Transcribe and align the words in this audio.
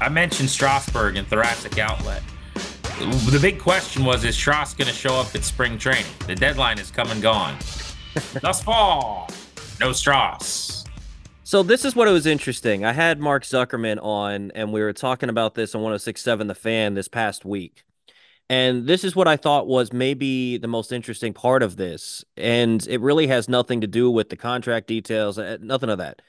I 0.00 0.10
mentioned 0.10 0.50
Strasburg 0.50 1.16
and 1.16 1.26
thoracic 1.26 1.78
outlet? 1.78 2.22
The 2.98 3.38
big 3.40 3.58
question 3.58 4.04
was: 4.04 4.24
Is 4.24 4.36
Stras 4.36 4.76
going 4.76 4.88
to 4.88 4.94
show 4.94 5.14
up 5.14 5.34
at 5.34 5.42
spring 5.42 5.78
training? 5.78 6.04
The 6.26 6.34
deadline 6.34 6.78
is 6.78 6.90
come 6.90 7.10
and 7.10 7.22
gone. 7.22 7.56
Thus 8.40 8.62
fall, 8.62 9.28
no 9.80 9.90
Stras. 9.90 10.86
So 11.44 11.62
this 11.62 11.84
is 11.84 11.94
what 11.94 12.08
it 12.08 12.12
was 12.12 12.26
interesting. 12.26 12.84
I 12.84 12.92
had 12.92 13.20
Mark 13.20 13.44
Zuckerman 13.44 14.02
on, 14.02 14.50
and 14.54 14.72
we 14.72 14.80
were 14.80 14.92
talking 14.92 15.28
about 15.28 15.54
this 15.54 15.74
on 15.74 15.82
106.7 15.82 16.48
The 16.48 16.54
Fan 16.54 16.94
this 16.94 17.08
past 17.08 17.44
week. 17.44 17.84
And 18.50 18.86
this 18.86 19.02
is 19.02 19.16
what 19.16 19.28
I 19.28 19.36
thought 19.36 19.66
was 19.66 19.92
maybe 19.92 20.58
the 20.58 20.68
most 20.68 20.92
interesting 20.92 21.32
part 21.32 21.62
of 21.62 21.76
this. 21.76 22.24
And 22.36 22.86
it 22.88 23.00
really 23.00 23.28
has 23.28 23.48
nothing 23.48 23.80
to 23.80 23.86
do 23.86 24.10
with 24.10 24.28
the 24.28 24.36
contract 24.36 24.88
details, 24.88 25.38
uh, 25.38 25.58
nothing 25.60 25.88
of 25.88 25.98
that. 25.98 26.20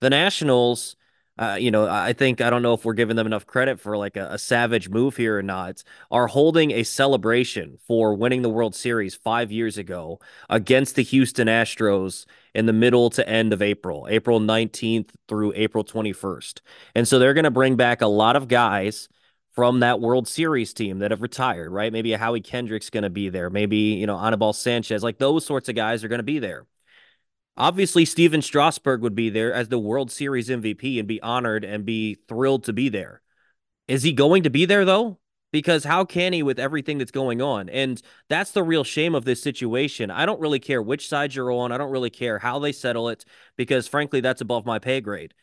The 0.00 0.10
Nationals 0.10 0.96
uh, 1.38 1.56
you 1.58 1.70
know, 1.70 1.88
I 1.88 2.12
think 2.12 2.42
I 2.42 2.50
don't 2.50 2.62
know 2.62 2.74
if 2.74 2.84
we're 2.84 2.92
giving 2.92 3.16
them 3.16 3.26
enough 3.26 3.46
credit 3.46 3.80
for 3.80 3.96
like 3.96 4.16
a, 4.16 4.28
a, 4.32 4.38
savage 4.38 4.90
move 4.90 5.16
here 5.16 5.38
or 5.38 5.42
not. 5.42 5.82
Are 6.10 6.26
holding 6.26 6.72
a 6.72 6.82
celebration 6.82 7.78
for 7.86 8.14
winning 8.14 8.42
the 8.42 8.50
World 8.50 8.74
Series 8.74 9.14
five 9.14 9.50
years 9.50 9.78
ago 9.78 10.20
against 10.50 10.94
the 10.94 11.02
Houston 11.02 11.48
Astros 11.48 12.26
in 12.54 12.66
the 12.66 12.72
middle 12.74 13.08
to 13.10 13.26
end 13.26 13.54
of 13.54 13.62
April, 13.62 14.06
April 14.10 14.40
19th 14.40 15.08
through 15.26 15.54
April 15.56 15.84
21st. 15.84 16.60
And 16.94 17.08
so 17.08 17.18
they're 17.18 17.34
going 17.34 17.44
to 17.44 17.50
bring 17.50 17.76
back 17.76 18.02
a 18.02 18.06
lot 18.06 18.36
of 18.36 18.46
guys 18.46 19.08
from 19.52 19.80
that 19.80 20.00
World 20.00 20.28
Series 20.28 20.74
team 20.74 20.98
that 20.98 21.12
have 21.12 21.22
retired, 21.22 21.70
right? 21.70 21.92
Maybe 21.92 22.12
Howie 22.12 22.40
Kendrick's 22.42 22.90
going 22.90 23.04
to 23.04 23.10
be 23.10 23.30
there. 23.30 23.48
Maybe, 23.48 23.76
you 23.76 24.06
know, 24.06 24.18
Anibal 24.18 24.52
Sanchez, 24.52 25.02
like 25.02 25.18
those 25.18 25.46
sorts 25.46 25.68
of 25.70 25.74
guys 25.74 26.04
are 26.04 26.08
going 26.08 26.18
to 26.18 26.22
be 26.24 26.38
there. 26.38 26.66
Obviously, 27.56 28.04
Stephen 28.04 28.40
Strasburg 28.40 29.02
would 29.02 29.14
be 29.14 29.28
there 29.28 29.52
as 29.52 29.68
the 29.68 29.78
World 29.78 30.10
Series 30.10 30.48
MVP 30.48 30.98
and 30.98 31.06
be 31.06 31.20
honored 31.20 31.64
and 31.64 31.84
be 31.84 32.16
thrilled 32.28 32.64
to 32.64 32.72
be 32.72 32.88
there. 32.88 33.20
Is 33.88 34.02
he 34.02 34.12
going 34.12 34.44
to 34.44 34.50
be 34.50 34.64
there 34.64 34.84
though? 34.84 35.18
Because 35.52 35.84
how 35.84 36.06
can 36.06 36.32
he 36.32 36.42
with 36.42 36.58
everything 36.58 36.96
that's 36.96 37.10
going 37.10 37.42
on? 37.42 37.68
And 37.68 38.00
that's 38.30 38.52
the 38.52 38.62
real 38.62 38.84
shame 38.84 39.14
of 39.14 39.26
this 39.26 39.42
situation. 39.42 40.10
I 40.10 40.24
don't 40.24 40.40
really 40.40 40.60
care 40.60 40.80
which 40.80 41.08
side 41.08 41.34
you're 41.34 41.52
on. 41.52 41.72
I 41.72 41.76
don't 41.76 41.90
really 41.90 42.08
care 42.08 42.38
how 42.38 42.58
they 42.58 42.72
settle 42.72 43.10
it 43.10 43.26
because, 43.56 43.86
frankly, 43.86 44.20
that's 44.20 44.40
above 44.40 44.64
my 44.64 44.78
pay 44.78 45.02
grade. 45.02 45.34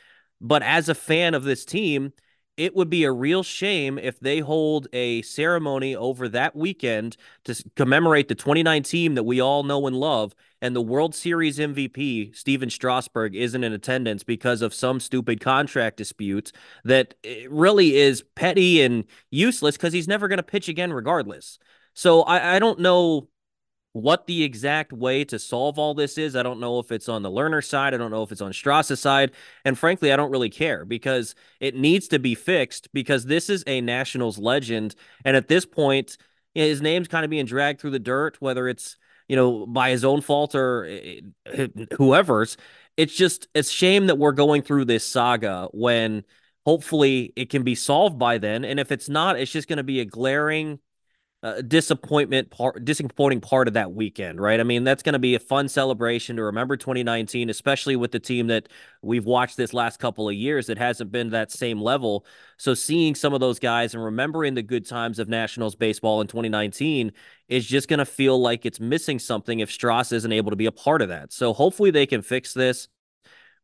But 0.42 0.64
as 0.64 0.90
a 0.90 0.96
fan 0.96 1.36
of 1.36 1.44
this 1.44 1.64
team, 1.64 2.14
it 2.60 2.76
would 2.76 2.90
be 2.90 3.06
a 3.06 3.12
real 3.12 3.42
shame 3.42 3.98
if 3.98 4.20
they 4.20 4.40
hold 4.40 4.86
a 4.92 5.22
ceremony 5.22 5.96
over 5.96 6.28
that 6.28 6.58
weekend 6.58 7.16
to 7.46 7.56
commemorate 7.78 8.28
the 8.28 8.36
2019 8.36 9.14
that 9.16 9.24
we 9.24 9.40
all 9.40 9.64
know 9.64 9.88
and 9.88 9.96
love 9.96 10.36
and 10.62 10.76
the 10.76 10.82
World 10.82 11.16
Series 11.16 11.58
MVP 11.58 12.36
Stephen 12.36 12.70
Strasburg 12.70 13.34
isn't 13.34 13.64
in 13.64 13.72
attendance 13.72 14.24
because 14.24 14.62
of 14.62 14.74
some 14.74 15.00
stupid 15.00 15.40
contract 15.40 15.96
dispute 15.96 16.52
that 16.84 17.14
eh, 17.24 17.46
really 17.50 17.96
is 17.96 18.26
petty 18.36 18.82
and 18.82 19.06
useless 19.32 19.78
because 19.78 19.94
he's 19.94 20.10
never 20.10 20.28
going 20.28 20.36
to 20.36 20.44
pitch 20.44 20.68
again 20.68 20.92
regardless. 20.92 21.60
So 21.94 22.24
I, 22.24 22.58
I 22.58 22.60
don't 22.60 22.80
know 22.80 23.30
what 23.94 24.28
the 24.28 24.44
exact 24.44 24.94
way 24.94 25.24
to 25.26 25.40
solve 25.40 25.80
all 25.80 25.94
this 25.94 26.18
is. 26.18 26.36
I 26.36 26.44
don't 26.44 26.60
know 26.60 26.80
if 26.80 26.92
it's 26.92 27.10
on 27.10 27.24
the 27.24 27.32
Lerner 27.32 27.64
side. 27.64 27.94
I 27.94 27.98
don't 27.98 28.12
know 28.12 28.24
if 28.24 28.32
it's 28.32 28.42
on 28.42 28.54
Stras's 28.54 29.00
side. 29.00 29.32
And 29.66 29.78
frankly, 29.78 30.14
I 30.14 30.16
don't 30.16 30.32
really 30.32 30.50
care 30.50 30.86
because 30.86 31.34
it 31.60 31.76
needs 31.76 32.08
to 32.10 32.20
be 32.20 32.36
fixed 32.36 32.92
because 32.94 33.26
this 33.26 33.50
is 33.50 33.64
a 33.66 33.82
Nationals 33.82 34.38
legend. 34.38 34.96
And 35.26 35.36
at 35.36 35.48
this 35.48 35.66
point, 35.66 36.18
his 36.54 36.82
name's 36.82 37.08
kind 37.08 37.26
of 37.26 37.32
being 37.32 37.46
dragged 37.46 37.82
through 37.82 37.92
the 37.92 38.00
dirt, 38.00 38.38
whether 38.40 38.68
it's, 38.68 38.96
you 39.28 39.36
know, 39.36 39.66
by 39.66 39.90
his 39.90 40.06
own 40.06 40.22
fault 40.22 40.54
or 40.54 40.86
eh, 40.86 41.22
eh, 41.48 41.68
whoever's. 41.98 42.58
It's 42.96 43.16
just, 43.16 43.48
it's 43.56 43.72
shame 43.72 44.08
that 44.08 44.18
we're 44.18 44.34
going 44.34 44.62
through 44.62 44.86
this 44.86 45.06
saga 45.06 45.68
when 45.72 46.24
hopefully 46.66 47.34
it 47.36 47.50
can 47.50 47.64
be 47.64 47.76
solved 47.76 48.20
by 48.20 48.38
then. 48.38 48.66
And 48.66 48.80
if 48.80 48.92
it's 48.92 49.10
not, 49.10 49.40
it's 49.40 49.52
just 49.52 49.68
going 49.68 49.78
to 49.78 49.84
be 49.84 50.00
a 50.02 50.06
glaring 50.06 50.80
uh, 51.42 51.62
disappointment 51.62 52.50
part 52.50 52.84
disappointing 52.84 53.40
part 53.40 53.68
of 53.70 53.74
that 53.74 53.94
weekend 53.94 54.42
right? 54.42 54.60
I 54.60 54.64
mean 54.64 54.84
that's 54.84 55.04
going 55.04 55.14
to 55.14 55.20
be 55.20 55.36
a 55.36 55.40
fun 55.40 55.70
celebration 55.70 56.36
to 56.36 56.44
remember 56.44 56.76
2019 56.76 57.50
especially 57.50 57.96
with 57.96 58.12
the 58.12 58.20
team 58.20 58.48
that 58.48 58.68
we've 59.02 59.26
watched 59.26 59.56
this 59.56 59.74
last 59.74 60.00
couple 60.00 60.28
of 60.28 60.36
years 60.36 60.68
that 60.68 60.78
hasn't 60.78 61.12
been 61.12 61.30
that 61.30 61.52
same 61.52 61.82
level. 61.82 62.26
So 62.58 62.74
seeing 62.74 63.16
some 63.16 63.34
of 63.34 63.40
those 63.40 63.58
guys 63.58 63.94
and 63.94 64.04
remembering 64.04 64.54
the 64.54 64.62
good 64.62 64.86
times 64.86 65.18
of 65.18 65.30
nationals 65.30 65.76
baseball 65.76 66.20
in 66.20 66.28
2019 66.28 67.14
is 67.48 67.66
just 67.66 67.88
going 67.88 68.00
to 68.00 68.06
feel 68.06 68.40
like 68.42 68.66
it's 68.66 68.82
missing 68.82 69.18
something 69.18 69.60
if 69.60 69.70
Stras 69.70 70.12
isn't 70.12 70.32
able 70.34 70.50
to 70.50 70.58
be 70.58 70.66
a 70.66 70.72
part 70.74 71.02
of 71.02 71.08
that. 71.08 71.32
So 71.32 71.54
hopefully 71.54 71.92
they 71.92 72.06
can 72.06 72.22
fix 72.22 72.54
this 72.54 72.90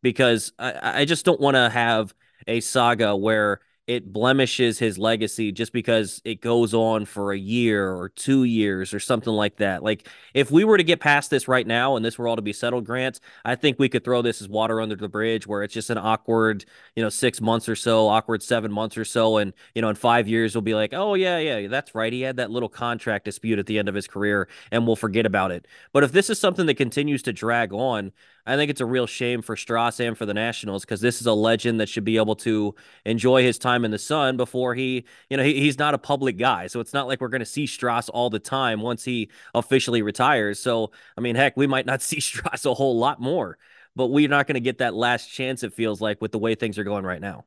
because 0.06 0.54
i, 0.60 1.02
I 1.02 1.06
just 1.06 1.26
don't 1.26 1.42
want 1.42 1.56
to 1.56 1.68
have 1.68 2.14
a 2.48 2.60
saga 2.62 3.16
where 3.16 3.60
it 3.88 4.12
blemishes 4.12 4.80
his 4.80 4.98
legacy 4.98 5.52
just 5.52 5.72
because 5.72 6.20
it 6.26 6.42
goes 6.42 6.74
on 6.74 7.06
for 7.06 7.32
a 7.32 7.38
year 7.38 7.94
or 7.94 8.10
two 8.10 8.44
years 8.44 8.96
or 8.96 9.00
something 9.00 9.34
like 9.34 9.58
that. 9.58 9.84
Like 9.84 10.08
if 10.34 10.50
we 10.50 10.64
were 10.64 10.78
to 10.78 10.84
get 10.84 11.00
past 11.00 11.30
this 11.30 11.48
right 11.48 11.68
now 11.68 11.96
and 11.96 12.04
this 12.04 12.18
were 12.18 12.28
all 12.28 12.36
to 12.36 12.42
be 12.42 12.54
settled, 12.54 12.86
Grant, 12.86 13.20
I 13.44 13.54
think 13.54 13.78
we 13.78 13.88
could 13.88 14.04
throw 14.04 14.24
this 14.24 14.42
as 14.42 14.50
water 14.50 14.82
under 14.82 14.96
the 14.96 15.08
bridge 15.08 15.46
where 15.46 15.62
it's 15.62 15.74
just 15.74 15.92
an 15.92 16.00
awkward, 16.00 16.66
you 16.96 17.04
know, 17.04 17.10
six 17.10 17.40
months 17.40 17.70
or 17.70 17.76
so, 17.76 18.08
awkward 18.08 18.42
seven 18.42 18.72
months 18.72 18.98
or 18.98 19.06
so. 19.06 19.38
And, 19.38 19.54
you 19.76 19.84
know, 19.84 19.90
in 19.90 19.96
five 19.96 20.28
years, 20.28 20.56
we'll 20.56 20.64
be 20.64 20.76
like, 20.76 20.94
oh, 20.94 21.14
yeah, 21.14 21.38
yeah, 21.38 21.68
that's 21.68 21.94
right. 21.94 22.12
He 22.12 22.22
had 22.22 22.38
that 22.38 22.50
little 22.50 22.70
contract 22.70 23.26
dispute 23.26 23.60
at 23.60 23.68
the 23.68 23.78
end 23.78 23.88
of 23.88 23.94
his 23.94 24.08
career 24.08 24.48
and 24.72 24.88
we'll 24.88 24.96
forget 24.96 25.28
about 25.28 25.52
it. 25.52 25.68
But 25.94 26.04
if 26.04 26.12
this 26.12 26.32
is 26.32 26.40
something 26.40 26.66
that 26.66 26.76
continues 26.76 27.22
to 27.24 27.34
drag 27.34 27.72
on, 27.72 28.14
I 28.48 28.56
think 28.58 28.70
it's 28.70 28.82
a 28.82 28.86
real 28.86 29.08
shame 29.08 29.42
for 29.42 29.56
Stras 29.56 30.00
and 30.06 30.16
for 30.16 30.26
the 30.28 30.34
Nationals 30.34 30.86
because 30.86 31.02
this 31.02 31.20
is 31.20 31.26
a 31.26 31.34
legend 31.34 31.80
that 31.80 31.90
should 31.90 32.04
be 32.04 32.18
able 32.18 32.36
to 32.38 32.76
enjoy 33.04 33.42
his 33.42 33.58
time 33.58 33.84
in 33.84 33.90
the 33.92 33.98
sun 33.98 34.38
before 34.38 34.76
he, 34.76 35.06
you 35.30 35.38
know, 35.38 35.44
he, 35.44 35.60
he's 35.60 35.80
not 35.80 35.96
a 35.96 35.98
public 35.98 36.38
guy. 36.38 36.68
So 36.68 36.80
it's 36.80 36.94
not 36.94 37.08
like 37.08 37.22
we're 37.22 37.30
going 37.30 37.40
to 37.40 37.46
see 37.46 37.66
Stras 37.66 38.08
all 38.14 38.30
the 38.30 38.40
time 38.40 38.82
once 38.82 39.04
he 39.04 39.30
officially 39.56 40.04
retires. 40.04 40.60
So, 40.60 40.92
I 41.18 41.22
mean, 41.22 41.36
heck, 41.36 41.58
we 41.58 41.66
might 41.66 41.88
not 41.88 42.02
see 42.04 42.18
Stras 42.18 42.70
a 42.70 42.74
whole 42.76 42.98
lot 43.00 43.20
more, 43.20 43.58
but 43.96 44.08
we're 44.08 44.30
not 44.30 44.46
going 44.46 44.56
to 44.56 44.60
get 44.60 44.78
that 44.78 44.94
last 44.94 45.28
chance, 45.28 45.64
it 45.64 45.74
feels 45.74 46.00
like, 46.00 46.22
with 46.22 46.32
the 46.32 46.40
way 46.40 46.54
things 46.54 46.78
are 46.78 46.84
going 46.84 47.06
right 47.06 47.22
now. 47.22 47.46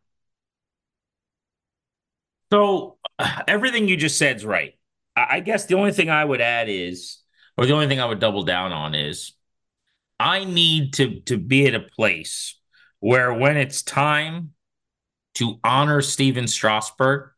So 2.53 2.99
everything 3.49 3.89
you 3.89 3.97
just 3.97 4.19
said 4.19 4.37
is 4.37 4.45
right. 4.45 4.75
I 5.17 5.41
guess 5.41 5.67
the 5.67 5.75
only 5.75 5.93
thing 5.93 6.11
I 6.11 6.25
would 6.25 6.41
add 6.41 6.69
is, 6.69 7.19
or 7.57 7.67
the 7.67 7.73
only 7.73 7.89
thing 7.89 8.01
I 8.01 8.05
would 8.05 8.21
double 8.21 8.45
down 8.45 8.73
on 8.73 8.95
is 8.95 9.33
I 10.21 10.45
need 10.45 10.95
to 10.95 11.21
to 11.23 11.37
be 11.39 11.67
at 11.67 11.75
a 11.75 11.81
place 11.81 12.59
where 13.01 13.33
when 13.33 13.57
it's 13.57 13.83
time 13.83 14.53
to 15.35 15.61
honor 15.63 16.03
Stephen 16.03 16.49
Strasburg, 16.49 17.31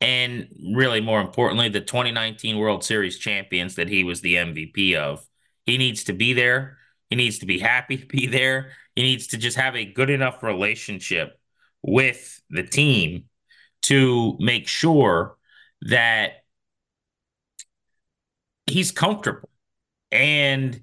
and 0.00 0.48
really 0.74 1.00
more 1.00 1.20
importantly, 1.20 1.68
the 1.68 1.80
2019 1.80 2.58
World 2.58 2.82
Series 2.82 3.18
champions 3.18 3.76
that 3.76 3.88
he 3.88 4.02
was 4.02 4.20
the 4.20 4.34
MVP 4.36 4.94
of. 4.94 5.24
He 5.66 5.78
needs 5.78 6.04
to 6.04 6.12
be 6.12 6.32
there. 6.32 6.78
He 7.10 7.16
needs 7.16 7.38
to 7.40 7.46
be 7.46 7.58
happy 7.58 7.98
to 7.98 8.06
be 8.06 8.26
there. 8.26 8.72
He 8.96 9.02
needs 9.02 9.28
to 9.28 9.36
just 9.36 9.56
have 9.56 9.76
a 9.76 9.84
good 9.84 10.10
enough 10.10 10.42
relationship 10.42 11.38
with 11.82 12.40
the 12.50 12.62
team 12.62 13.24
to 13.82 14.36
make 14.40 14.66
sure 14.68 15.36
that 15.82 16.44
he's 18.66 18.90
comfortable. 18.90 19.48
And 20.10 20.80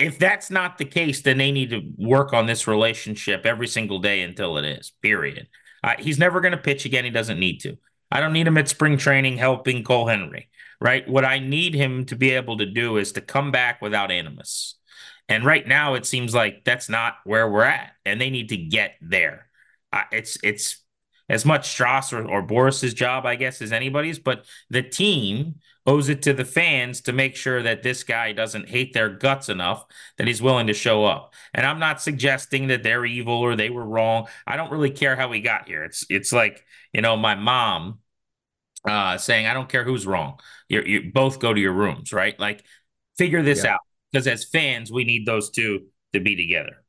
if 0.00 0.18
that's 0.18 0.50
not 0.50 0.78
the 0.78 0.84
case, 0.84 1.22
then 1.22 1.38
they 1.38 1.52
need 1.52 1.70
to 1.70 1.82
work 1.98 2.32
on 2.32 2.46
this 2.46 2.66
relationship 2.66 3.44
every 3.44 3.68
single 3.68 3.98
day 3.98 4.22
until 4.22 4.56
it 4.56 4.64
is, 4.64 4.92
period. 5.02 5.46
Uh, 5.84 5.94
he's 5.98 6.18
never 6.18 6.40
going 6.40 6.52
to 6.52 6.58
pitch 6.58 6.84
again. 6.84 7.04
He 7.04 7.10
doesn't 7.10 7.38
need 7.38 7.58
to. 7.60 7.76
I 8.10 8.20
don't 8.20 8.32
need 8.32 8.46
him 8.46 8.58
at 8.58 8.68
spring 8.68 8.96
training 8.96 9.36
helping 9.36 9.84
Cole 9.84 10.06
Henry, 10.06 10.48
right? 10.80 11.08
What 11.08 11.24
I 11.24 11.38
need 11.38 11.74
him 11.74 12.06
to 12.06 12.16
be 12.16 12.30
able 12.30 12.58
to 12.58 12.66
do 12.66 12.96
is 12.96 13.12
to 13.12 13.20
come 13.20 13.52
back 13.52 13.80
without 13.80 14.10
animus. 14.10 14.76
And 15.28 15.44
right 15.44 15.66
now, 15.66 15.94
it 15.94 16.06
seems 16.06 16.34
like 16.34 16.64
that's 16.64 16.88
not 16.88 17.14
where 17.24 17.48
we're 17.48 17.62
at, 17.62 17.92
and 18.04 18.20
they 18.20 18.30
need 18.30 18.48
to 18.48 18.56
get 18.56 18.94
there. 19.00 19.46
Uh, 19.92 20.02
it's 20.10 20.38
it's 20.42 20.82
as 21.28 21.44
much 21.44 21.68
Stras 21.68 22.12
or, 22.12 22.28
or 22.28 22.42
Boras's 22.42 22.94
job, 22.94 23.24
I 23.24 23.36
guess, 23.36 23.62
as 23.62 23.72
anybody's, 23.72 24.18
but 24.18 24.44
the 24.70 24.82
team 24.82 25.60
owes 25.86 26.08
it 26.08 26.22
to 26.22 26.32
the 26.32 26.44
fans 26.44 27.00
to 27.02 27.12
make 27.12 27.36
sure 27.36 27.62
that 27.62 27.82
this 27.82 28.04
guy 28.04 28.32
doesn't 28.32 28.68
hate 28.68 28.92
their 28.92 29.08
guts 29.08 29.48
enough 29.48 29.84
that 30.18 30.26
he's 30.26 30.42
willing 30.42 30.66
to 30.66 30.74
show 30.74 31.04
up. 31.04 31.32
And 31.54 31.66
I'm 31.66 31.78
not 31.78 32.02
suggesting 32.02 32.68
that 32.68 32.82
they're 32.82 33.04
evil 33.04 33.34
or 33.34 33.56
they 33.56 33.70
were 33.70 33.84
wrong. 33.84 34.26
I 34.46 34.56
don't 34.56 34.70
really 34.70 34.90
care 34.90 35.16
how 35.16 35.28
we 35.28 35.40
got 35.40 35.68
here. 35.68 35.84
It's 35.84 36.04
it's 36.10 36.32
like, 36.32 36.64
you 36.92 37.00
know, 37.00 37.16
my 37.16 37.34
mom 37.34 38.00
uh 38.88 39.18
saying, 39.18 39.46
I 39.46 39.54
don't 39.54 39.68
care 39.68 39.84
who's 39.84 40.06
wrong. 40.06 40.38
You 40.68 40.82
you 40.82 41.10
both 41.12 41.38
go 41.38 41.52
to 41.52 41.60
your 41.60 41.72
rooms, 41.72 42.12
right? 42.12 42.38
Like 42.38 42.64
figure 43.16 43.42
this 43.42 43.64
yeah. 43.64 43.74
out. 43.74 43.80
Because 44.12 44.26
as 44.26 44.44
fans, 44.44 44.90
we 44.90 45.04
need 45.04 45.24
those 45.24 45.50
two 45.50 45.86
to 46.12 46.20
be 46.20 46.34
together. 46.36 46.82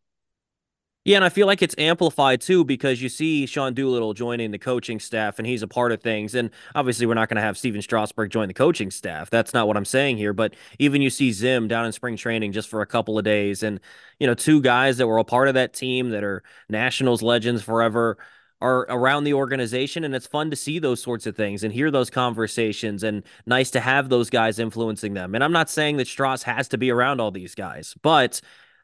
Yeah, 1.03 1.15
and 1.15 1.25
I 1.25 1.29
feel 1.29 1.47
like 1.47 1.63
it's 1.63 1.73
amplified 1.79 2.41
too 2.41 2.63
because 2.63 3.01
you 3.01 3.09
see 3.09 3.47
Sean 3.47 3.73
Doolittle 3.73 4.13
joining 4.13 4.51
the 4.51 4.59
coaching 4.59 4.99
staff 4.99 5.39
and 5.39 5.47
he's 5.47 5.63
a 5.63 5.67
part 5.67 5.91
of 5.91 5.99
things. 5.99 6.35
And 6.35 6.51
obviously, 6.75 7.07
we're 7.07 7.15
not 7.15 7.27
going 7.27 7.37
to 7.37 7.41
have 7.41 7.57
Stephen 7.57 7.81
Strasburg 7.81 8.29
join 8.29 8.47
the 8.47 8.53
coaching 8.53 8.91
staff. 8.91 9.31
That's 9.31 9.51
not 9.51 9.67
what 9.67 9.77
I'm 9.77 9.85
saying 9.85 10.17
here. 10.17 10.31
But 10.31 10.53
even 10.77 11.01
you 11.01 11.09
see 11.09 11.31
Zim 11.31 11.67
down 11.67 11.87
in 11.87 11.91
spring 11.91 12.17
training 12.17 12.51
just 12.51 12.69
for 12.69 12.81
a 12.81 12.85
couple 12.85 13.17
of 13.17 13.23
days, 13.25 13.63
and 13.63 13.79
you 14.19 14.27
know, 14.27 14.35
two 14.35 14.61
guys 14.61 14.97
that 14.97 15.07
were 15.07 15.17
a 15.17 15.23
part 15.23 15.47
of 15.47 15.55
that 15.55 15.73
team 15.73 16.11
that 16.11 16.23
are 16.23 16.43
Nationals 16.69 17.23
legends 17.23 17.63
forever 17.63 18.17
are 18.61 18.81
around 18.89 19.23
the 19.23 19.33
organization 19.33 20.03
and 20.03 20.13
it's 20.13 20.27
fun 20.27 20.51
to 20.51 20.55
see 20.55 20.77
those 20.77 21.01
sorts 21.01 21.25
of 21.25 21.35
things 21.35 21.63
and 21.63 21.73
hear 21.73 21.89
those 21.89 22.11
conversations 22.11 23.01
and 23.01 23.23
nice 23.47 23.71
to 23.71 23.79
have 23.79 24.09
those 24.09 24.29
guys 24.29 24.59
influencing 24.59 25.15
them. 25.15 25.33
And 25.33 25.43
I'm 25.43 25.51
not 25.51 25.67
saying 25.67 25.97
that 25.97 26.05
Stras 26.05 26.43
has 26.43 26.67
to 26.67 26.77
be 26.77 26.91
around 26.91 27.19
all 27.19 27.31
these 27.31 27.55
guys, 27.55 27.95
but 28.03 28.39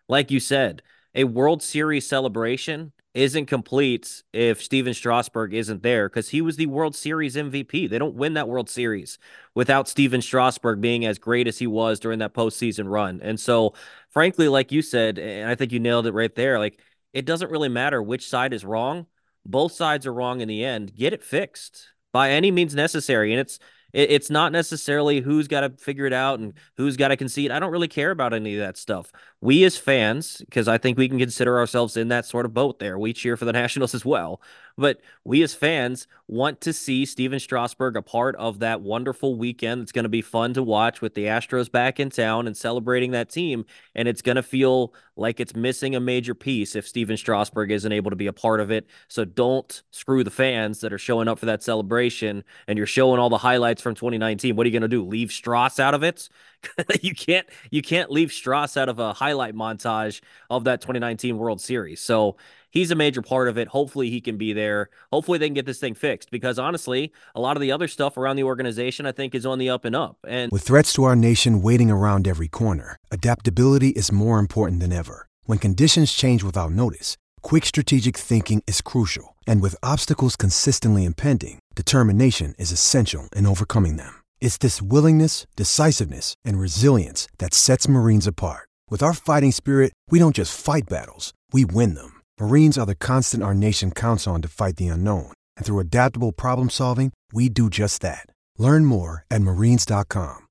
like 0.09 0.31
you 0.31 0.39
said, 0.39 0.81
a 1.17 1.23
World 1.23 1.63
Series 1.63 2.07
celebration 2.07 2.93
isn't 3.15 3.47
complete 3.47 4.21
if 4.33 4.61
Stephen 4.61 4.93
Strasburg 4.93 5.51
isn't 5.55 5.81
there 5.81 6.07
because 6.07 6.29
he 6.29 6.41
was 6.41 6.57
the 6.57 6.67
World 6.67 6.95
Series 6.95 7.35
MVP. 7.35 7.89
They 7.89 7.97
don't 7.97 8.13
win 8.13 8.35
that 8.35 8.47
World 8.47 8.69
Series 8.69 9.17
without 9.55 9.87
Stephen 9.89 10.21
Strasburg 10.21 10.79
being 10.79 11.05
as 11.05 11.17
great 11.17 11.47
as 11.47 11.57
he 11.57 11.65
was 11.65 11.99
during 11.99 12.19
that 12.19 12.35
postseason 12.35 12.87
run. 12.87 13.19
And 13.23 13.39
so, 13.39 13.73
frankly, 14.11 14.47
like 14.47 14.71
you 14.71 14.83
said, 14.83 15.17
and 15.17 15.49
I 15.49 15.55
think 15.55 15.71
you 15.71 15.79
nailed 15.79 16.05
it 16.05 16.13
right 16.13 16.33
there, 16.35 16.59
like 16.59 16.79
it 17.13 17.25
doesn't 17.25 17.49
really 17.49 17.69
matter 17.69 18.01
which 18.01 18.27
side 18.29 18.53
is 18.53 18.63
wrong. 18.63 19.07
Both 19.43 19.71
sides 19.71 20.05
are 20.05 20.13
wrong 20.13 20.41
in 20.41 20.47
the 20.47 20.63
end. 20.63 20.95
Get 20.95 21.13
it 21.13 21.23
fixed 21.23 21.87
by 22.13 22.29
any 22.29 22.51
means 22.51 22.75
necessary. 22.75 23.31
And 23.31 23.41
it's 23.41 23.57
it's 23.93 24.29
not 24.29 24.51
necessarily 24.51 25.21
who's 25.21 25.47
got 25.47 25.61
to 25.61 25.69
figure 25.69 26.05
it 26.05 26.13
out 26.13 26.39
and 26.39 26.53
who's 26.75 26.97
got 26.97 27.07
to 27.07 27.17
concede. 27.17 27.51
I 27.51 27.59
don't 27.59 27.71
really 27.71 27.87
care 27.87 28.11
about 28.11 28.33
any 28.33 28.55
of 28.55 28.59
that 28.59 28.77
stuff. 28.77 29.11
We 29.39 29.63
as 29.65 29.77
fans, 29.77 30.37
because 30.37 30.67
I 30.67 30.79
think 30.79 30.97
we 30.97 31.07
can 31.07 31.19
consider 31.19 31.59
ourselves 31.59 31.95
in 31.95 32.07
that 32.07 32.25
sort 32.25 32.45
of 32.45 32.55
boat 32.55 32.79
there. 32.79 32.97
We 32.97 33.13
cheer 33.13 33.37
for 33.37 33.45
the 33.45 33.53
Nationals 33.53 33.93
as 33.93 34.03
well. 34.03 34.41
But 34.77 35.01
we 35.23 35.41
as 35.41 35.55
fans 35.55 36.07
want 36.27 36.61
to 36.61 36.71
see 36.71 37.05
Stephen 37.05 37.39
Strasburg 37.39 37.95
a 37.95 38.01
part 38.01 38.35
of 38.35 38.59
that 38.59 38.81
wonderful 38.81 39.35
weekend. 39.35 39.81
It's 39.81 39.91
going 39.91 40.03
to 40.03 40.09
be 40.09 40.21
fun 40.21 40.53
to 40.53 40.61
watch 40.61 41.01
with 41.01 41.15
the 41.15 41.25
Astros 41.25 41.71
back 41.71 41.99
in 41.99 42.11
town 42.11 42.45
and 42.45 42.55
celebrating 42.55 43.11
that 43.11 43.29
team. 43.29 43.65
And 43.95 44.07
it's 44.07 44.21
going 44.21 44.35
to 44.35 44.43
feel 44.43 44.93
like 45.15 45.39
it's 45.39 45.55
missing 45.55 45.95
a 45.95 45.99
major 45.99 46.35
piece 46.35 46.75
if 46.75 46.87
Stephen 46.87 47.17
Strasburg 47.17 47.71
isn't 47.71 47.91
able 47.91 48.11
to 48.11 48.15
be 48.15 48.27
a 48.27 48.33
part 48.33 48.59
of 48.59 48.69
it. 48.69 48.85
So 49.07 49.25
don't 49.25 49.81
screw 49.89 50.23
the 50.23 50.29
fans 50.29 50.81
that 50.81 50.93
are 50.93 50.99
showing 50.99 51.27
up 51.27 51.39
for 51.39 51.47
that 51.47 51.63
celebration 51.63 52.43
and 52.67 52.77
you're 52.77 52.85
showing 52.85 53.19
all 53.19 53.29
the 53.29 53.39
highlights 53.39 53.81
from 53.81 53.95
2019. 53.95 54.55
What 54.55 54.65
are 54.65 54.69
you 54.69 54.79
going 54.79 54.81
to 54.83 54.87
do? 54.87 55.03
Leave 55.03 55.29
Stras 55.29 55.79
out 55.79 55.95
of 55.95 56.03
it? 56.03 56.29
you 57.01 57.13
can't 57.13 57.47
you 57.71 57.81
can't 57.81 58.11
leave 58.11 58.29
Stras 58.29 58.77
out 58.77 58.89
of 58.89 58.99
a 58.99 59.13
highlight 59.13 59.55
montage 59.55 60.21
of 60.49 60.63
that 60.65 60.81
2019 60.81 61.37
World 61.37 61.61
Series. 61.61 62.01
So 62.01 62.37
he's 62.69 62.91
a 62.91 62.95
major 62.95 63.21
part 63.21 63.47
of 63.47 63.57
it. 63.57 63.67
Hopefully 63.69 64.09
he 64.09 64.21
can 64.21 64.37
be 64.37 64.53
there. 64.53 64.89
Hopefully 65.11 65.37
they 65.37 65.47
can 65.47 65.53
get 65.53 65.65
this 65.65 65.79
thing 65.79 65.93
fixed 65.93 66.31
because 66.31 66.59
honestly, 66.59 67.11
a 67.35 67.41
lot 67.41 67.57
of 67.57 67.61
the 67.61 67.71
other 67.71 67.87
stuff 67.87 68.17
around 68.17 68.35
the 68.35 68.43
organization 68.43 69.05
I 69.05 69.11
think 69.11 69.35
is 69.35 69.45
on 69.45 69.59
the 69.59 69.69
up 69.69 69.85
and 69.85 69.95
up. 69.95 70.17
And 70.27 70.51
with 70.51 70.63
threats 70.63 70.93
to 70.93 71.03
our 71.03 71.15
nation 71.15 71.61
waiting 71.61 71.91
around 71.91 72.27
every 72.27 72.47
corner, 72.47 72.97
adaptability 73.11 73.89
is 73.89 74.11
more 74.11 74.39
important 74.39 74.79
than 74.79 74.91
ever. 74.91 75.27
When 75.45 75.59
conditions 75.59 76.11
change 76.13 76.43
without 76.43 76.71
notice, 76.71 77.17
quick 77.41 77.65
strategic 77.65 78.17
thinking 78.17 78.63
is 78.67 78.81
crucial. 78.81 79.35
And 79.45 79.61
with 79.61 79.75
obstacles 79.81 80.35
consistently 80.35 81.05
impending, 81.05 81.59
determination 81.75 82.53
is 82.57 82.71
essential 82.71 83.29
in 83.35 83.45
overcoming 83.45 83.97
them. 83.97 84.21
It's 84.39 84.57
this 84.57 84.81
willingness, 84.81 85.45
decisiveness, 85.55 86.33
and 86.43 86.59
resilience 86.59 87.27
that 87.37 87.53
sets 87.53 87.87
Marines 87.87 88.25
apart. 88.25 88.67
With 88.89 89.03
our 89.03 89.13
fighting 89.13 89.51
spirit, 89.51 89.93
we 90.09 90.17
don't 90.17 90.35
just 90.35 90.59
fight 90.59 90.89
battles, 90.89 91.33
we 91.51 91.63
win 91.65 91.93
them. 91.93 92.21
Marines 92.39 92.77
are 92.77 92.85
the 92.85 92.95
constant 92.95 93.43
our 93.43 93.53
nation 93.53 93.91
counts 93.91 94.25
on 94.25 94.41
to 94.41 94.47
fight 94.47 94.77
the 94.77 94.87
unknown. 94.87 95.33
And 95.55 95.65
through 95.65 95.79
adaptable 95.79 96.31
problem 96.31 96.69
solving, 96.71 97.11
we 97.31 97.49
do 97.49 97.69
just 97.69 98.01
that. 98.01 98.27
Learn 98.57 98.85
more 98.85 99.23
at 99.29 99.41
marines.com. 99.41 100.47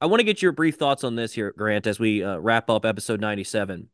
I 0.00 0.06
want 0.06 0.20
to 0.20 0.24
get 0.24 0.42
your 0.42 0.52
brief 0.52 0.76
thoughts 0.76 1.04
on 1.04 1.14
this 1.14 1.32
here, 1.32 1.54
Grant, 1.56 1.86
as 1.86 2.00
we 2.00 2.22
uh, 2.22 2.38
wrap 2.38 2.68
up 2.68 2.84
episode 2.84 3.20
97. 3.20 3.88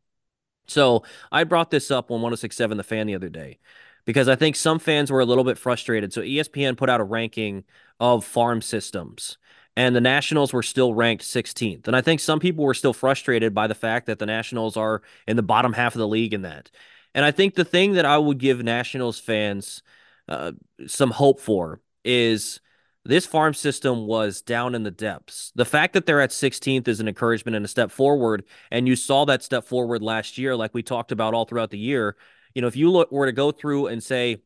So 0.67 1.02
I 1.31 1.44
brought 1.44 1.70
this 1.70 1.90
up 1.90 2.11
on 2.11 2.23
1067 2.23 2.76
The 2.76 2.82
Fan 2.82 3.06
the 3.06 3.14
other 3.14 3.29
day 3.29 3.58
because 4.05 4.29
I 4.29 4.37
think 4.37 4.57
some 4.57 4.79
fans 4.79 5.11
were 5.11 5.21
a 5.21 5.25
little 5.25 5.45
bit 5.45 5.59
frustrated. 5.59 6.13
So 6.13 6.23
ESPN 6.23 6.77
put 6.77 6.91
out 6.91 7.01
a 7.01 7.05
ranking 7.05 7.65
of 8.01 8.25
farm 8.25 8.63
systems 8.63 9.39
and 9.77 9.97
the 9.97 10.01
Nationals 10.01 10.53
were 10.53 10.63
still 10.63 10.94
ranked 10.94 11.25
16th. 11.25 11.87
And 11.87 11.97
I 11.97 12.03
think 12.03 12.21
some 12.21 12.41
people 12.41 12.65
were 12.65 12.75
still 12.75 12.93
frustrated 12.93 13.55
by 13.55 13.67
the 13.67 13.75
fact 13.75 14.06
that 14.06 14.19
the 14.19 14.27
Nationals 14.27 14.77
are 14.77 15.03
in 15.27 15.37
the 15.37 15.43
bottom 15.43 15.73
half 15.73 15.94
of 15.94 15.99
the 15.99 16.09
league 16.09 16.35
in 16.35 16.43
that. 16.43 16.71
And 17.15 17.25
I 17.25 17.31
think 17.31 17.55
the 17.55 17.65
thing 17.65 17.93
that 17.93 18.05
I 18.05 18.19
would 18.19 18.39
give 18.39 18.63
Nationals 18.63 19.19
fans 19.19 19.82
uh, 20.29 20.53
some 20.87 21.11
hope 21.11 21.41
for 21.41 21.81
is 22.05 22.61
this 23.05 23.27
farm 23.27 23.55
system 23.55 24.06
was 24.06 24.43
down 24.43 24.75
in 24.75 24.82
the 24.82 24.91
depths. 24.91 25.53
The 25.55 25.65
fact 25.65 25.94
that 25.94 26.06
they're 26.06 26.21
at 26.21 26.31
16th 26.31 26.87
is 26.87 27.01
an 27.01 27.09
encouragement 27.09 27.56
and 27.56 27.65
a 27.65 27.69
step 27.69 27.91
forward. 27.91 28.44
And 28.71 28.87
you 28.87 28.94
saw 28.94 29.25
that 29.25 29.43
step 29.43 29.65
forward 29.65 30.03
last 30.03 30.39
year, 30.39 30.55
like 30.55 30.75
we 30.75 30.82
talked 30.82 31.13
about 31.13 31.35
all 31.35 31.44
throughout 31.44 31.71
the 31.71 31.79
year. 31.79 32.17
You 32.55 32.63
know, 32.63 32.69
if 32.69 32.77
you 32.77 32.91
look, 32.91 33.11
were 33.13 33.27
to 33.27 33.32
go 33.32 33.53
through 33.53 33.89
and 33.89 34.03
say, 34.03 34.43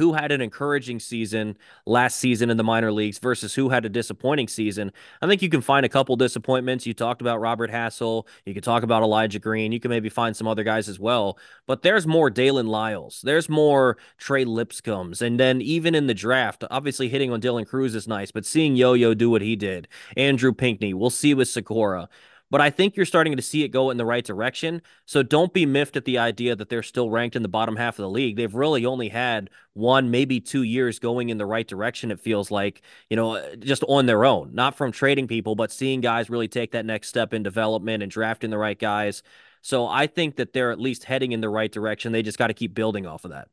who 0.00 0.14
had 0.14 0.32
an 0.32 0.40
encouraging 0.40 0.98
season 0.98 1.58
last 1.84 2.18
season 2.18 2.48
in 2.48 2.56
the 2.56 2.64
minor 2.64 2.90
leagues 2.90 3.18
versus 3.18 3.54
who 3.54 3.68
had 3.68 3.84
a 3.84 3.88
disappointing 3.90 4.48
season. 4.48 4.90
I 5.20 5.26
think 5.26 5.42
you 5.42 5.50
can 5.50 5.60
find 5.60 5.84
a 5.84 5.90
couple 5.90 6.16
disappointments. 6.16 6.86
You 6.86 6.94
talked 6.94 7.20
about 7.20 7.38
Robert 7.38 7.70
Hassell. 7.70 8.26
You 8.46 8.54
could 8.54 8.64
talk 8.64 8.82
about 8.82 9.02
Elijah 9.02 9.38
Green. 9.38 9.72
You 9.72 9.78
can 9.78 9.90
maybe 9.90 10.08
find 10.08 10.34
some 10.34 10.48
other 10.48 10.64
guys 10.64 10.88
as 10.88 10.98
well. 10.98 11.36
But 11.66 11.82
there's 11.82 12.06
more 12.06 12.30
Daylen 12.30 12.66
Liles. 12.66 13.20
There's 13.22 13.50
more 13.50 13.98
Trey 14.16 14.46
Lipscombs. 14.46 15.20
And 15.20 15.38
then 15.38 15.60
even 15.60 15.94
in 15.94 16.06
the 16.06 16.14
draft, 16.14 16.64
obviously 16.70 17.10
hitting 17.10 17.30
on 17.30 17.42
Dylan 17.42 17.66
Crews 17.66 17.94
is 17.94 18.08
nice, 18.08 18.30
but 18.30 18.46
seeing 18.46 18.76
Yo 18.76 18.94
Yo 18.94 19.12
do 19.12 19.28
what 19.28 19.42
he 19.42 19.54
did, 19.54 19.86
Andrew 20.16 20.54
Pinckney, 20.54 20.94
we'll 20.94 21.10
see 21.10 21.34
with 21.34 21.48
Sykora 21.48 22.08
but 22.50 22.60
I 22.60 22.70
think 22.70 22.96
you're 22.96 23.06
starting 23.06 23.36
to 23.36 23.42
see 23.42 23.62
it 23.62 23.68
go 23.68 23.90
in 23.90 23.96
the 23.96 24.04
right 24.04 24.24
direction. 24.24 24.82
So 25.06 25.22
don't 25.22 25.52
be 25.52 25.66
miffed 25.66 25.96
at 25.96 26.04
the 26.04 26.18
idea 26.18 26.56
that 26.56 26.68
they're 26.68 26.82
still 26.82 27.08
ranked 27.08 27.36
in 27.36 27.42
the 27.42 27.48
bottom 27.48 27.76
half 27.76 27.98
of 27.98 28.02
the 28.02 28.10
league. 28.10 28.36
They've 28.36 28.54
really 28.54 28.84
only 28.84 29.08
had 29.08 29.50
one, 29.74 30.10
maybe 30.10 30.40
two 30.40 30.64
years 30.64 30.98
going 30.98 31.28
in 31.28 31.38
the 31.38 31.46
right 31.46 31.66
direction, 31.66 32.10
it 32.10 32.20
feels 32.20 32.50
like, 32.50 32.82
you 33.08 33.16
know, 33.16 33.54
just 33.56 33.84
on 33.88 34.06
their 34.06 34.24
own, 34.24 34.50
not 34.52 34.76
from 34.76 34.90
trading 34.90 35.28
people, 35.28 35.54
but 35.54 35.70
seeing 35.70 36.00
guys 36.00 36.28
really 36.28 36.48
take 36.48 36.72
that 36.72 36.84
next 36.84 37.08
step 37.08 37.32
in 37.32 37.42
development 37.42 38.02
and 38.02 38.10
drafting 38.10 38.50
the 38.50 38.58
right 38.58 38.78
guys. 38.78 39.22
So 39.62 39.86
I 39.86 40.06
think 40.06 40.36
that 40.36 40.52
they're 40.52 40.72
at 40.72 40.80
least 40.80 41.04
heading 41.04 41.32
in 41.32 41.40
the 41.40 41.48
right 41.48 41.70
direction. 41.70 42.12
They 42.12 42.22
just 42.22 42.38
got 42.38 42.48
to 42.48 42.54
keep 42.54 42.74
building 42.74 43.06
off 43.06 43.24
of 43.24 43.30
that. 43.30 43.48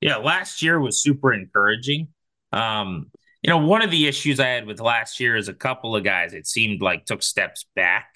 Yeah, 0.00 0.16
last 0.16 0.62
year 0.62 0.80
was 0.80 1.00
super 1.00 1.32
encouraging. 1.32 2.08
Um, 2.52 3.10
you 3.42 3.50
know, 3.50 3.58
one 3.58 3.82
of 3.82 3.90
the 3.90 4.06
issues 4.06 4.40
I 4.40 4.48
had 4.48 4.66
with 4.66 4.80
last 4.80 5.20
year 5.20 5.36
is 5.36 5.48
a 5.48 5.54
couple 5.54 5.94
of 5.94 6.04
guys 6.04 6.32
it 6.32 6.46
seemed 6.46 6.80
like 6.80 7.04
took 7.04 7.22
steps 7.22 7.66
back 7.74 8.11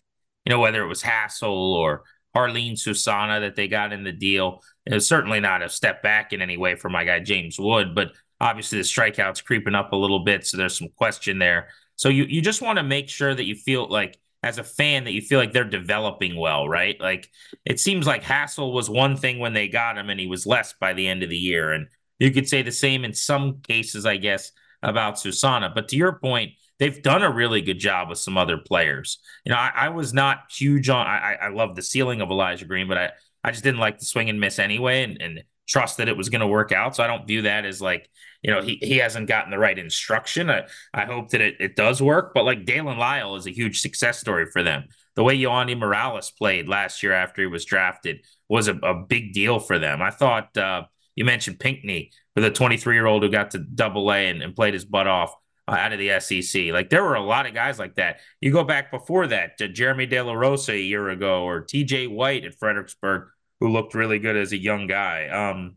you 0.47 0.53
know, 0.53 0.61
whether 0.61 0.83
it 0.83 0.89
was 0.89 1.03
Hassell 1.03 1.75
or 1.75 2.05
Jarlin 2.35 2.79
Susana 2.79 3.41
that 3.41 3.57
they 3.57 3.69
got 3.69 3.93
in 3.93 4.05
the 4.05 4.13
deal. 4.13 4.63
It 4.87 4.95
was 4.95 5.09
certainly 5.09 5.41
not 5.41 5.63
a 5.63 5.69
step 5.69 6.03
back 6.03 6.33
in 6.33 6.41
any 6.41 6.57
way 6.57 6.77
for 6.77 6.89
my 6.89 7.05
guy 7.05 7.21
James 7.21 7.59
Wood, 7.59 7.95
but 7.95 8.13
Obviously, 8.41 8.79
the 8.79 8.85
strikeouts 8.85 9.45
creeping 9.45 9.75
up 9.75 9.93
a 9.93 9.97
little 9.97 10.21
bit, 10.21 10.47
so 10.47 10.57
there's 10.57 10.77
some 10.77 10.91
question 10.97 11.39
there. 11.39 11.69
So 11.97 12.11
you 12.11 12.25
you 12.25 12.43
just 12.43 12.61
want 12.61 12.79
to 12.79 12.83
make 12.83 13.09
sure 13.09 13.35
that 13.35 13.45
you 13.45 13.55
feel 13.55 13.89
like 13.89 14.19
as 14.43 14.59
a 14.59 14.65
fan 14.65 15.05
that 15.05 15.13
you 15.13 15.23
feel 15.23 15.39
like 15.39 15.53
they're 15.53 15.65
developing 15.65 16.37
well, 16.37 16.69
right? 16.69 17.01
Like 17.01 17.31
it 17.65 17.81
seems 17.81 18.07
like 18.07 18.23
Hassell 18.23 18.73
was 18.75 18.91
one 18.91 19.17
thing 19.17 19.39
when 19.39 19.55
they 19.55 19.69
got 19.69 19.97
him, 19.97 20.11
and 20.11 20.21
he 20.21 20.27
was 20.27 20.47
less 20.47 20.75
by 20.79 20.93
the 20.93 21.09
end 21.09 21.23
of 21.23 21.31
the 21.31 21.37
year. 21.37 21.73
And 21.73 21.89
you 22.19 22.31
could 22.31 22.49
say 22.49 22.61
the 22.61 22.73
same 22.73 23.05
in 23.05 23.15
some 23.15 23.61
cases, 23.63 24.05
I 24.05 24.19
guess, 24.19 24.53
about 24.83 25.19
Susana. 25.19 25.73
But 25.75 25.89
to 25.89 25.97
your 25.97 26.19
point, 26.19 26.53
they've 26.79 27.03
done 27.03 27.23
a 27.23 27.31
really 27.31 27.63
good 27.63 27.79
job 27.79 28.09
with 28.09 28.19
some 28.19 28.37
other 28.37 28.59
players. 28.59 29.19
You 29.45 29.51
know, 29.51 29.59
I, 29.59 29.73
I 29.75 29.89
was 29.91 30.13
not 30.13 30.39
huge 30.51 30.89
on. 30.89 31.07
I, 31.07 31.37
I 31.43 31.49
love 31.49 31.75
the 31.75 31.83
ceiling 31.83 32.21
of 32.21 32.31
Elijah 32.31 32.65
Green, 32.65 32.89
but 32.89 32.99
I 32.99 33.11
I 33.45 33.53
just 33.53 33.63
didn't 33.63 33.81
like 33.81 33.99
the 33.99 34.05
swing 34.05 34.29
and 34.29 34.41
miss 34.41 34.59
anyway, 34.59 35.05
and, 35.05 35.23
and 35.23 35.45
trust 35.69 35.99
that 35.99 36.09
it 36.09 36.17
was 36.17 36.29
going 36.29 36.41
to 36.41 36.47
work 36.47 36.73
out. 36.73 36.97
So 36.97 37.05
I 37.05 37.07
don't 37.07 37.27
view 37.27 37.43
that 37.43 37.65
as 37.65 37.81
like 37.81 38.09
you 38.43 38.51
know 38.51 38.63
he 38.63 38.79
he 38.83 38.99
hasn't 38.99 39.29
gotten 39.29 39.51
the 39.51 39.59
right 39.59 39.79
instruction. 39.79 40.51
I 40.51 40.65
I 40.93 41.05
hope 41.05 41.31
that 41.31 41.41
it 41.41 41.57
it 41.61 41.77
does 41.77 42.03
work. 42.03 42.33
But 42.35 42.45
like 42.45 42.65
Daylen 42.65 42.99
Lile 42.99 43.37
is 43.37 43.47
a 43.47 43.55
huge 43.55 43.81
success 43.81 44.19
story 44.19 44.47
for 44.47 44.63
them. 44.63 44.85
The 45.15 45.25
way 45.25 45.39
Yohandy 45.39 45.79
Morales 45.79 46.31
played 46.31 46.69
last 46.69 47.03
year 47.03 47.13
after 47.13 47.41
he 47.41 47.47
was 47.47 47.65
drafted 47.65 48.25
was 48.49 48.69
a, 48.69 48.75
a 48.77 48.95
big 48.95 49.33
deal 49.33 49.59
for 49.59 49.79
them. 49.79 50.03
I 50.03 50.11
thought. 50.11 50.57
Uh, 50.57 50.85
you 51.17 51.25
mentioned 51.25 51.59
Pinckney 51.59 52.11
for 52.35 52.43
the 52.43 52.51
23 52.51 52.95
year 52.95 53.07
old 53.07 53.23
who 53.23 53.31
got 53.31 53.53
to 53.53 53.59
double 53.59 54.13
A 54.13 54.29
and, 54.29 54.43
and 54.43 54.55
played 54.55 54.75
his 54.75 54.85
butt 54.85 55.07
off 55.07 55.35
uh, 55.69 55.73
out 55.73 55.93
of 55.93 55.99
the 55.99 56.21
SEC. 56.21 56.67
Like 56.73 56.91
there 56.91 57.03
were 57.03 57.15
a 57.15 57.23
lot 57.23 57.47
of 57.47 57.55
guys 57.55 57.79
like 57.79 57.97
that. 57.97 58.21
You 58.41 58.53
go 58.53 58.65
back 58.65 58.91
before 58.91 59.27
that 59.29 59.59
to 59.59 59.69
Jeremy 59.69 60.07
De 60.07 60.21
La 60.21 60.33
Rosa 60.33 60.73
a 60.73 60.81
year 60.81 61.09
ago 61.09 61.45
or 61.45 61.63
TJ 61.65 62.11
White 62.11 62.45
at 62.45 62.55
Fredericksburg, 62.55 63.29
who 63.61 63.69
looked 63.69 63.95
really 63.95 64.19
good 64.19 64.37
as 64.37 64.53
a 64.53 64.59
young 64.59 64.87
guy. 64.87 65.29
Um, 65.29 65.77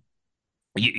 you, 0.75 0.91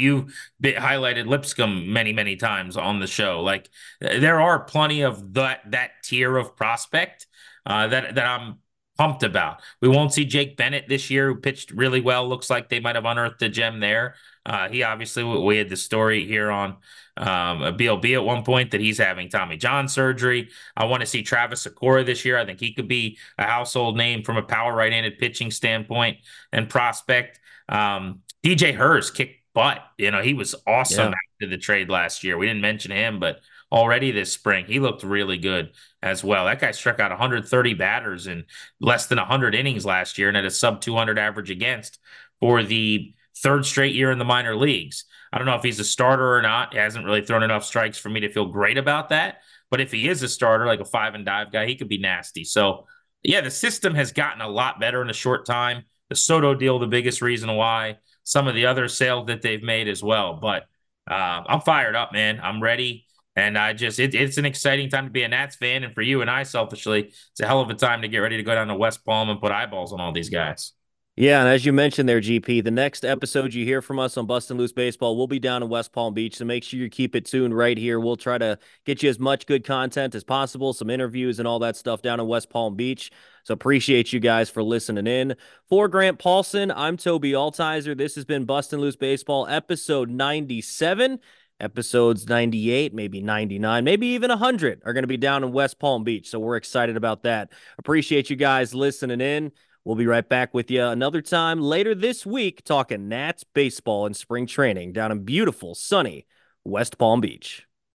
you 0.62 0.72
highlighted 0.72 1.26
Lipscomb 1.26 1.92
many, 1.92 2.12
many 2.12 2.36
times 2.36 2.76
on 2.76 3.00
the 3.00 3.06
show. 3.06 3.42
Like 3.42 3.68
there 4.00 4.40
are 4.40 4.64
plenty 4.64 5.02
of 5.02 5.34
that 5.34 5.60
that 5.70 5.90
tier 6.02 6.36
of 6.36 6.56
prospect 6.56 7.26
uh, 7.66 7.86
that 7.88 8.14
that 8.16 8.26
I'm 8.26 8.58
pumped 9.00 9.22
about. 9.22 9.62
We 9.80 9.88
won't 9.88 10.12
see 10.12 10.26
Jake 10.26 10.58
Bennett 10.58 10.86
this 10.86 11.08
year, 11.08 11.28
who 11.28 11.36
pitched 11.36 11.70
really 11.70 12.02
well. 12.02 12.28
Looks 12.28 12.50
like 12.50 12.68
they 12.68 12.80
might 12.80 12.96
have 12.96 13.06
unearthed 13.06 13.40
a 13.40 13.48
gem 13.48 13.80
there. 13.80 14.14
Uh, 14.44 14.68
he 14.68 14.82
obviously, 14.82 15.24
we 15.24 15.56
had 15.56 15.70
the 15.70 15.76
story 15.78 16.26
here 16.26 16.50
on 16.50 16.76
um, 17.16 17.62
a 17.62 17.72
BLB 17.72 18.12
at 18.12 18.22
one 18.22 18.44
point 18.44 18.72
that 18.72 18.80
he's 18.82 18.98
having 18.98 19.30
Tommy 19.30 19.56
John 19.56 19.88
surgery. 19.88 20.50
I 20.76 20.84
want 20.84 21.00
to 21.00 21.06
see 21.06 21.22
Travis 21.22 21.66
Sykora 21.66 22.04
this 22.04 22.26
year. 22.26 22.36
I 22.36 22.44
think 22.44 22.60
he 22.60 22.74
could 22.74 22.88
be 22.88 23.16
a 23.38 23.44
household 23.44 23.96
name 23.96 24.22
from 24.22 24.36
a 24.36 24.42
power 24.42 24.74
right 24.74 24.92
handed 24.92 25.16
pitching 25.16 25.50
standpoint 25.50 26.18
and 26.52 26.68
prospect. 26.68 27.40
Um, 27.70 28.20
DJ 28.44 28.74
Herz 28.74 29.10
kicked 29.10 29.40
butt. 29.54 29.82
You 29.96 30.10
know, 30.10 30.20
he 30.20 30.34
was 30.34 30.54
awesome 30.66 31.12
yeah. 31.12 31.16
after 31.36 31.48
the 31.48 31.58
trade 31.58 31.88
last 31.88 32.22
year. 32.22 32.36
We 32.36 32.46
didn't 32.46 32.60
mention 32.60 32.90
him, 32.90 33.18
but 33.18 33.40
already 33.72 34.10
this 34.10 34.32
spring. 34.32 34.64
He 34.66 34.80
looked 34.80 35.02
really 35.02 35.38
good 35.38 35.70
as 36.02 36.24
well. 36.24 36.46
That 36.46 36.60
guy 36.60 36.72
struck 36.72 36.98
out 37.00 37.10
130 37.10 37.74
batters 37.74 38.26
in 38.26 38.44
less 38.80 39.06
than 39.06 39.18
100 39.18 39.54
innings 39.54 39.86
last 39.86 40.18
year 40.18 40.28
and 40.28 40.36
had 40.36 40.44
a 40.44 40.50
sub 40.50 40.80
200 40.80 41.18
average 41.18 41.50
against 41.50 41.98
for 42.40 42.62
the 42.62 43.14
third 43.36 43.64
straight 43.64 43.94
year 43.94 44.10
in 44.10 44.18
the 44.18 44.24
minor 44.24 44.56
leagues. 44.56 45.04
I 45.32 45.38
don't 45.38 45.46
know 45.46 45.54
if 45.54 45.62
he's 45.62 45.78
a 45.78 45.84
starter 45.84 46.36
or 46.36 46.42
not. 46.42 46.72
He 46.72 46.78
hasn't 46.78 47.04
really 47.04 47.24
thrown 47.24 47.42
enough 47.42 47.64
strikes 47.64 47.98
for 47.98 48.08
me 48.08 48.20
to 48.20 48.32
feel 48.32 48.46
great 48.46 48.78
about 48.78 49.10
that. 49.10 49.38
But 49.70 49.80
if 49.80 49.92
he 49.92 50.08
is 50.08 50.22
a 50.22 50.28
starter, 50.28 50.66
like 50.66 50.80
a 50.80 50.84
five 50.84 51.14
and 51.14 51.24
dive 51.24 51.52
guy, 51.52 51.66
he 51.66 51.76
could 51.76 51.88
be 51.88 51.98
nasty. 51.98 52.42
So, 52.42 52.86
yeah, 53.22 53.40
the 53.40 53.50
system 53.50 53.94
has 53.94 54.12
gotten 54.12 54.40
a 54.40 54.48
lot 54.48 54.80
better 54.80 55.00
in 55.02 55.10
a 55.10 55.14
short 55.14 55.46
time. 55.46 55.84
The 56.08 56.16
Soto 56.16 56.54
deal, 56.54 56.80
the 56.80 56.88
biggest 56.88 57.22
reason 57.22 57.54
why. 57.54 57.98
Some 58.24 58.48
of 58.48 58.54
the 58.56 58.66
other 58.66 58.88
sales 58.88 59.28
that 59.28 59.42
they've 59.42 59.62
made 59.62 59.86
as 59.86 60.02
well. 60.02 60.34
But 60.34 60.64
uh, 61.08 61.42
I'm 61.46 61.60
fired 61.60 61.94
up, 61.94 62.12
man. 62.12 62.40
I'm 62.42 62.60
ready. 62.60 63.06
And 63.40 63.56
I 63.56 63.72
just, 63.72 63.98
it, 63.98 64.14
it's 64.14 64.36
an 64.36 64.44
exciting 64.44 64.90
time 64.90 65.06
to 65.06 65.10
be 65.10 65.22
a 65.22 65.28
Nats 65.28 65.56
fan. 65.56 65.82
And 65.82 65.94
for 65.94 66.02
you 66.02 66.20
and 66.20 66.30
I, 66.30 66.42
selfishly, 66.42 67.04
it's 67.04 67.40
a 67.40 67.46
hell 67.46 67.60
of 67.60 67.70
a 67.70 67.74
time 67.74 68.02
to 68.02 68.08
get 68.08 68.18
ready 68.18 68.36
to 68.36 68.42
go 68.42 68.54
down 68.54 68.68
to 68.68 68.74
West 68.74 69.04
Palm 69.04 69.30
and 69.30 69.40
put 69.40 69.50
eyeballs 69.50 69.92
on 69.92 70.00
all 70.00 70.12
these 70.12 70.28
guys. 70.28 70.72
Yeah, 71.16 71.40
and 71.40 71.48
as 71.48 71.66
you 71.66 71.72
mentioned 71.72 72.08
there, 72.08 72.20
GP, 72.20 72.64
the 72.64 72.70
next 72.70 73.04
episode 73.04 73.52
you 73.52 73.64
hear 73.64 73.82
from 73.82 73.98
us 73.98 74.16
on 74.16 74.26
Bustin' 74.26 74.56
Loose 74.56 74.72
Baseball 74.72 75.18
will 75.18 75.26
be 75.26 75.38
down 75.38 75.62
in 75.62 75.68
West 75.68 75.92
Palm 75.92 76.14
Beach. 76.14 76.36
So 76.36 76.44
make 76.44 76.64
sure 76.64 76.80
you 76.80 76.88
keep 76.88 77.14
it 77.14 77.26
tuned 77.26 77.54
right 77.54 77.76
here. 77.76 78.00
We'll 78.00 78.16
try 78.16 78.38
to 78.38 78.58
get 78.86 79.02
you 79.02 79.10
as 79.10 79.18
much 79.18 79.44
good 79.44 79.64
content 79.64 80.14
as 80.14 80.24
possible, 80.24 80.72
some 80.72 80.88
interviews 80.88 81.38
and 81.38 81.46
all 81.46 81.58
that 81.58 81.76
stuff 81.76 82.00
down 82.00 82.20
in 82.20 82.26
West 82.26 82.48
Palm 82.48 82.74
Beach. 82.74 83.10
So 83.44 83.52
appreciate 83.52 84.14
you 84.14 84.20
guys 84.20 84.48
for 84.48 84.62
listening 84.62 85.06
in. 85.06 85.36
For 85.68 85.88
Grant 85.88 86.18
Paulson, 86.18 86.70
I'm 86.70 86.96
Toby 86.96 87.32
Altizer. 87.32 87.94
This 87.94 88.14
has 88.14 88.24
been 88.24 88.44
Bustin' 88.44 88.80
Loose 88.80 88.96
Baseball, 88.96 89.46
episode 89.46 90.08
97 90.08 91.18
episodes 91.60 92.28
98, 92.28 92.94
maybe 92.94 93.20
99, 93.20 93.84
maybe 93.84 94.08
even 94.08 94.30
100 94.30 94.82
are 94.84 94.92
going 94.92 95.02
to 95.02 95.08
be 95.08 95.16
down 95.16 95.44
in 95.44 95.52
West 95.52 95.78
Palm 95.78 96.04
Beach. 96.04 96.28
So 96.28 96.38
we're 96.38 96.56
excited 96.56 96.96
about 96.96 97.22
that. 97.22 97.52
Appreciate 97.78 98.30
you 98.30 98.36
guys 98.36 98.74
listening 98.74 99.20
in. 99.20 99.52
We'll 99.84 99.96
be 99.96 100.06
right 100.06 100.28
back 100.28 100.52
with 100.52 100.70
you 100.70 100.84
another 100.84 101.22
time 101.22 101.60
later 101.60 101.94
this 101.94 102.26
week 102.26 102.64
talking 102.64 103.08
Nats 103.08 103.44
baseball 103.44 104.06
and 104.06 104.14
spring 104.14 104.46
training 104.46 104.92
down 104.92 105.10
in 105.10 105.24
beautiful, 105.24 105.74
sunny 105.74 106.26
West 106.64 106.98
Palm 106.98 107.20
Beach. 107.20 107.66